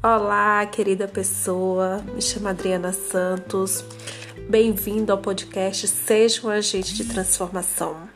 Olá, 0.00 0.64
querida 0.64 1.08
pessoa. 1.08 2.00
Me 2.14 2.22
chamo 2.22 2.46
Adriana 2.46 2.92
Santos. 2.92 3.84
Bem-vindo 4.48 5.10
ao 5.10 5.18
podcast 5.18 5.88
Seja 5.88 6.46
um 6.46 6.50
Agente 6.50 6.94
de 6.94 7.04
Transformação. 7.04 8.08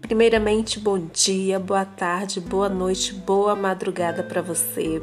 Primeiramente, 0.00 0.78
bom 0.78 0.96
dia, 1.12 1.58
boa 1.58 1.84
tarde, 1.84 2.40
boa 2.40 2.68
noite, 2.68 3.12
boa 3.12 3.56
madrugada 3.56 4.22
para 4.22 4.40
você. 4.40 5.02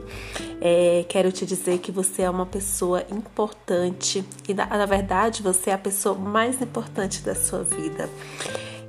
É, 0.61 1.03
quero 1.09 1.33
te 1.33 1.45
dizer 1.45 1.79
que 1.79 1.91
você 1.91 2.21
é 2.21 2.29
uma 2.29 2.45
pessoa 2.45 3.03
importante 3.11 4.23
e, 4.47 4.53
na, 4.53 4.65
na 4.65 4.85
verdade, 4.85 5.43
você 5.43 5.71
é 5.71 5.73
a 5.73 5.77
pessoa 5.77 6.15
mais 6.15 6.61
importante 6.61 7.21
da 7.21 7.35
sua 7.35 7.61
vida. 7.61 8.09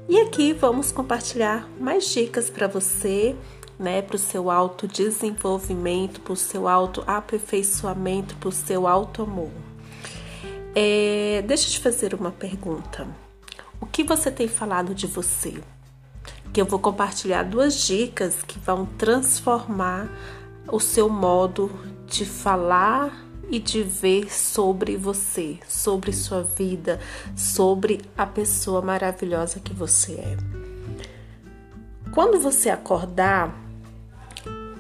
E 0.08 0.20
aqui 0.20 0.52
vamos 0.52 0.92
compartilhar 0.92 1.68
mais 1.80 2.06
dicas 2.06 2.48
para 2.48 2.68
você 2.68 3.34
né, 3.78 4.02
para 4.02 4.16
o 4.16 4.18
seu 4.18 4.50
autodesenvolvimento, 4.50 6.20
para 6.20 6.32
o 6.32 6.36
seu 6.36 6.68
autoaperfeiçoamento, 6.68 8.36
para 8.36 8.48
o 8.48 8.52
seu 8.52 8.86
auto-amor. 8.86 9.50
É, 10.74 11.42
deixa 11.46 11.68
eu 11.68 11.72
te 11.72 11.80
fazer 11.80 12.14
uma 12.14 12.30
pergunta. 12.30 13.06
O 13.80 13.86
que 13.86 14.02
você 14.02 14.30
tem 14.30 14.48
falado 14.48 14.94
de 14.94 15.06
você? 15.06 15.60
Que 16.52 16.60
eu 16.60 16.66
vou 16.66 16.78
compartilhar 16.78 17.42
duas 17.42 17.86
dicas 17.86 18.42
que 18.42 18.58
vão 18.58 18.86
transformar 18.86 20.08
o 20.70 20.80
seu 20.80 21.08
modo 21.08 21.70
de 22.06 22.24
falar 22.24 23.24
e 23.50 23.58
de 23.58 23.82
ver 23.82 24.32
sobre 24.32 24.96
você, 24.96 25.58
sobre 25.68 26.12
sua 26.12 26.42
vida, 26.42 26.98
sobre 27.36 28.00
a 28.16 28.26
pessoa 28.26 28.80
maravilhosa 28.80 29.60
que 29.60 29.72
você 29.72 30.14
é. 30.14 30.36
Quando 32.10 32.40
você 32.40 32.70
acordar, 32.70 33.63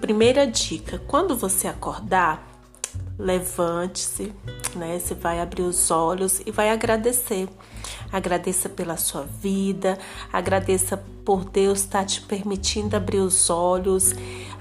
Primeira 0.04 0.46
dica: 0.46 1.00
quando 1.06 1.34
você 1.34 1.66
acordar, 1.66 2.46
levante-se, 3.18 4.34
né? 4.76 4.98
Você 4.98 5.14
vai 5.14 5.40
abrir 5.40 5.62
os 5.62 5.90
olhos 5.90 6.40
e 6.44 6.50
vai 6.50 6.70
agradecer. 6.70 7.48
Agradeça 8.12 8.68
pela 8.68 8.96
sua 8.96 9.22
vida, 9.22 9.98
agradeça 10.32 10.96
por 11.24 11.44
Deus 11.44 11.80
estar 11.80 12.00
tá 12.00 12.04
te 12.04 12.20
permitindo 12.20 12.96
abrir 12.96 13.18
os 13.18 13.48
olhos. 13.50 14.14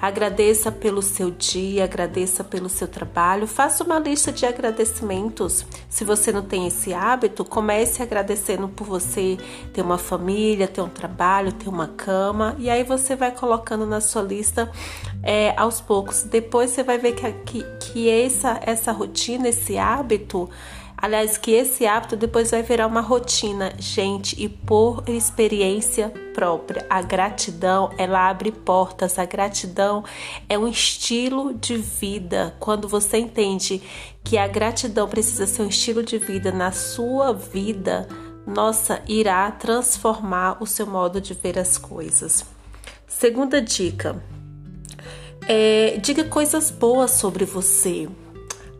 Agradeça 0.03 0.69
pelo 0.69 1.01
seu 1.01 1.31
dia, 1.31 1.85
agradeça 1.85 2.43
pelo 2.43 2.67
seu 2.67 2.89
trabalho. 2.89 3.47
Faça 3.47 3.85
uma 3.85 3.97
lista 3.99 4.33
de 4.33 4.45
agradecimentos. 4.45 5.65
Se 5.89 6.03
você 6.03 6.29
não 6.29 6.41
tem 6.41 6.67
esse 6.67 6.93
hábito, 6.93 7.45
comece 7.45 8.03
agradecendo 8.03 8.67
por 8.67 8.85
você 8.85 9.37
ter 9.71 9.81
uma 9.81 9.97
família, 9.97 10.67
ter 10.67 10.81
um 10.81 10.89
trabalho, 10.89 11.53
ter 11.53 11.69
uma 11.69 11.87
cama. 11.87 12.53
E 12.59 12.69
aí 12.69 12.83
você 12.83 13.15
vai 13.15 13.31
colocando 13.31 13.85
na 13.85 14.01
sua 14.01 14.21
lista 14.21 14.69
é, 15.21 15.53
aos 15.55 15.79
poucos. 15.79 16.23
Depois 16.23 16.71
você 16.71 16.83
vai 16.83 16.97
ver 16.97 17.13
que, 17.13 17.31
que, 17.45 17.63
que 17.79 18.09
essa, 18.09 18.59
essa 18.61 18.91
rotina, 18.91 19.47
esse 19.47 19.77
hábito, 19.77 20.02
Aliás, 21.03 21.37
que 21.37 21.51
esse 21.51 21.85
hábito 21.85 22.15
depois 22.15 22.51
vai 22.51 22.63
virar 22.63 22.87
uma 22.87 23.01
rotina, 23.01 23.73
gente, 23.77 24.41
e 24.41 24.47
por 24.47 25.03
experiência 25.05 26.09
própria. 26.33 26.85
A 26.89 27.01
gratidão, 27.01 27.91
ela 27.97 28.29
abre 28.29 28.53
portas. 28.53 29.19
A 29.19 29.25
gratidão 29.25 30.05
é 30.47 30.57
um 30.57 30.65
estilo 30.65 31.53
de 31.55 31.75
vida. 31.75 32.55
Quando 32.57 32.87
você 32.87 33.17
entende 33.17 33.81
que 34.23 34.37
a 34.37 34.47
gratidão 34.47 35.05
precisa 35.05 35.45
ser 35.45 35.63
um 35.63 35.67
estilo 35.67 36.03
de 36.03 36.17
vida 36.17 36.53
na 36.53 36.71
sua 36.71 37.33
vida, 37.33 38.07
nossa, 38.47 39.01
irá 39.05 39.51
transformar 39.51 40.57
o 40.61 40.65
seu 40.65 40.87
modo 40.87 41.19
de 41.19 41.33
ver 41.33 41.59
as 41.59 41.77
coisas. 41.77 42.45
Segunda 43.05 43.61
dica: 43.61 44.23
é, 45.47 45.97
diga 46.01 46.23
coisas 46.23 46.71
boas 46.71 47.11
sobre 47.11 47.43
você. 47.43 48.07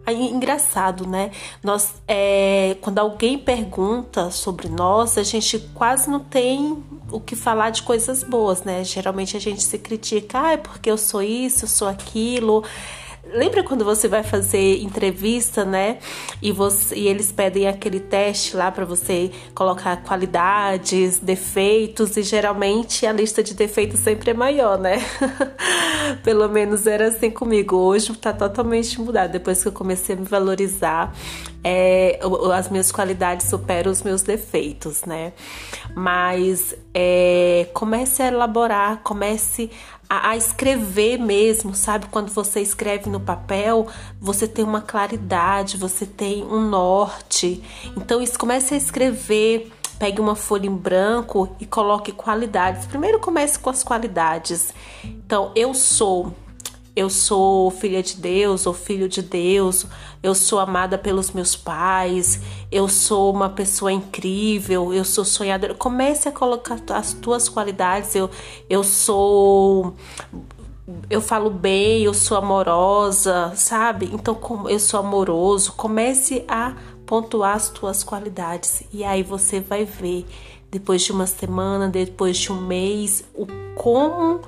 Aí, 0.05 0.29
engraçado, 0.29 1.07
né? 1.07 1.31
Nós, 1.63 1.93
é, 2.07 2.75
quando 2.81 2.99
alguém 2.99 3.37
pergunta 3.37 4.29
sobre 4.31 4.67
nós, 4.67 5.17
a 5.17 5.23
gente 5.23 5.59
quase 5.73 6.09
não 6.09 6.19
tem 6.19 6.83
o 7.09 7.21
que 7.21 7.35
falar 7.35 7.69
de 7.69 7.83
coisas 7.83 8.21
boas, 8.21 8.63
né? 8.63 8.83
Geralmente 8.83 9.37
a 9.37 9.39
gente 9.39 9.63
se 9.63 9.77
critica, 9.77 10.41
ah, 10.41 10.51
é 10.53 10.57
porque 10.57 10.91
eu 10.91 10.97
sou 10.97 11.21
isso, 11.21 11.63
eu 11.63 11.69
sou 11.69 11.87
aquilo. 11.87 12.63
Lembra 13.33 13.63
quando 13.63 13.83
você 13.83 14.07
vai 14.07 14.21
fazer 14.21 14.81
entrevista, 14.81 15.65
né? 15.65 15.97
E, 16.39 16.51
você, 16.51 16.95
e 16.95 17.07
eles 17.07 17.31
pedem 17.31 17.67
aquele 17.67 17.99
teste 17.99 18.55
lá 18.55 18.71
para 18.71 18.85
você 18.85 19.31
colocar 19.55 19.97
qualidades, 20.03 21.17
defeitos, 21.17 22.15
e 22.15 22.21
geralmente 22.21 23.07
a 23.07 23.11
lista 23.11 23.41
de 23.41 23.55
defeitos 23.55 23.99
sempre 24.01 24.31
é 24.31 24.33
maior, 24.35 24.77
né? 24.77 24.97
Pelo 26.23 26.47
menos 26.47 26.85
era 26.85 27.07
assim 27.07 27.31
comigo. 27.31 27.75
Hoje 27.75 28.13
tá 28.17 28.31
totalmente 28.31 29.01
mudado. 29.01 29.31
Depois 29.31 29.63
que 29.63 29.67
eu 29.67 29.71
comecei 29.71 30.15
a 30.15 30.19
me 30.19 30.25
valorizar, 30.25 31.11
é, 31.63 32.19
as 32.53 32.69
minhas 32.69 32.91
qualidades 32.91 33.47
superam 33.47 33.91
os 33.91 34.03
meus 34.03 34.21
defeitos, 34.21 35.05
né? 35.05 35.33
Mas 35.95 36.75
é, 36.93 37.67
comece 37.73 38.21
a 38.21 38.27
elaborar, 38.27 39.01
comece 39.03 39.71
a, 40.13 40.29
a, 40.29 40.37
escrever 40.37 41.17
mesmo, 41.17 41.73
sabe? 41.73 42.05
Quando 42.05 42.29
você 42.29 42.61
escreve 42.61 43.09
no 43.09 43.19
papel, 43.19 43.87
você 44.21 44.47
tem 44.47 44.63
uma 44.63 44.79
claridade, 44.79 45.75
você 45.75 46.05
tem 46.05 46.43
um 46.43 46.61
norte. 46.61 47.63
Então, 47.97 48.21
isso 48.21 48.37
comece 48.37 48.75
a 48.75 48.77
escrever. 48.77 49.71
Pegue 49.97 50.21
uma 50.21 50.35
folha 50.35 50.67
em 50.67 50.75
branco 50.75 51.55
e 51.59 51.65
coloque 51.65 52.11
qualidades. 52.11 52.85
Primeiro 52.85 53.19
comece 53.19 53.57
com 53.57 53.71
as 53.71 53.83
qualidades. 53.83 54.71
Então, 55.03 55.51
eu 55.55 55.73
sou 55.73 56.31
eu 56.95 57.09
sou 57.09 57.71
filha 57.71 58.03
de 58.03 58.15
Deus 58.15 58.67
ou 58.67 58.73
filho 58.73 59.09
de 59.09 59.21
Deus, 59.21 59.85
eu 60.21 60.35
sou 60.35 60.59
amada 60.59 60.95
pelos 60.97 61.31
meus 61.31 61.55
pais, 61.55 62.39
eu 62.71 62.87
sou 62.87 63.33
uma 63.33 63.49
pessoa 63.49 63.91
incrível, 63.91 64.93
eu 64.93 65.03
sou 65.03 65.25
sonhadora. 65.25 65.73
Comece 65.73 66.29
a 66.29 66.31
colocar 66.31 66.79
as 66.89 67.13
tuas 67.13 67.49
qualidades. 67.49 68.15
Eu, 68.15 68.29
eu 68.69 68.83
sou. 68.83 69.95
Eu 71.09 71.21
falo 71.21 71.49
bem, 71.49 72.03
eu 72.03 72.13
sou 72.13 72.37
amorosa, 72.37 73.53
sabe? 73.55 74.09
Então, 74.13 74.35
como 74.35 74.69
eu 74.69 74.79
sou 74.79 74.99
amoroso, 74.99 75.73
comece 75.73 76.45
a 76.47 76.75
pontuar 77.05 77.55
as 77.55 77.69
tuas 77.69 78.03
qualidades. 78.03 78.83
E 78.93 79.03
aí 79.03 79.23
você 79.23 79.59
vai 79.59 79.85
ver, 79.85 80.25
depois 80.69 81.01
de 81.01 81.11
uma 81.11 81.25
semana, 81.25 81.87
depois 81.87 82.37
de 82.37 82.51
um 82.51 82.61
mês, 82.61 83.23
o 83.33 83.47
como 83.75 84.41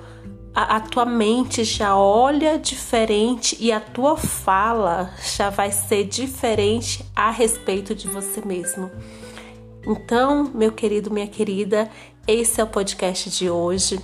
a, 0.56 0.78
a 0.78 0.80
tua 0.80 1.06
mente 1.06 1.66
já 1.66 1.98
olha 1.98 2.58
diferente 2.58 3.58
e 3.60 3.74
a 3.74 3.80
tua 3.82 4.16
fala 4.16 5.14
já 5.36 5.50
vai 5.50 5.72
ser 5.72 6.06
diferente 6.06 7.06
a 7.14 7.30
respeito 7.30 7.94
de 7.94 8.08
você 8.08 8.42
mesmo. 8.46 8.90
Então, 9.86 10.50
meu 10.56 10.72
querido, 10.72 11.12
minha 11.12 11.28
querida, 11.28 11.92
esse 12.26 12.62
é 12.62 12.64
o 12.64 12.68
podcast 12.68 13.30
de 13.30 13.50
hoje. 13.50 14.00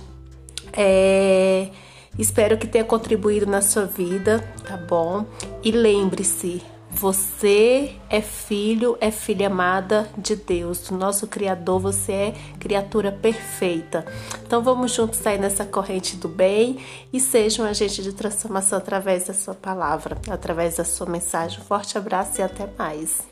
É, 0.74 1.70
espero 2.18 2.58
que 2.58 2.66
tenha 2.66 2.84
contribuído 2.84 3.46
na 3.46 3.62
sua 3.62 3.86
vida, 3.86 4.46
tá 4.64 4.76
bom? 4.76 5.24
E 5.64 5.70
lembre-se, 5.70 6.62
você 6.92 7.96
é 8.08 8.20
filho, 8.20 8.96
é 9.00 9.10
filha 9.10 9.46
amada 9.46 10.08
de 10.16 10.36
Deus, 10.36 10.88
do 10.88 10.96
nosso 10.96 11.26
Criador, 11.26 11.80
você 11.80 12.12
é 12.12 12.34
criatura 12.60 13.10
perfeita. 13.10 14.04
Então 14.46 14.62
vamos 14.62 14.92
juntos 14.92 15.18
sair 15.18 15.38
nessa 15.38 15.64
corrente 15.64 16.16
do 16.16 16.28
bem 16.28 16.78
e 17.12 17.18
seja 17.18 17.62
um 17.62 17.66
agente 17.66 18.02
de 18.02 18.12
transformação 18.12 18.78
através 18.78 19.26
da 19.26 19.34
sua 19.34 19.54
palavra, 19.54 20.18
através 20.30 20.76
da 20.76 20.84
sua 20.84 21.06
mensagem. 21.06 21.60
Um 21.60 21.64
forte 21.64 21.96
abraço 21.96 22.40
e 22.40 22.42
até 22.42 22.68
mais. 22.78 23.31